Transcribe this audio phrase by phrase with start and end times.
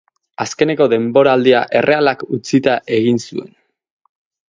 [0.45, 3.57] Azkeneko denboraldia Errealak utzita egin zuen.